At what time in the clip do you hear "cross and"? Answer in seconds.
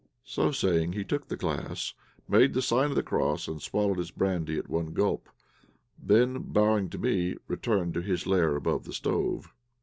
3.03-3.61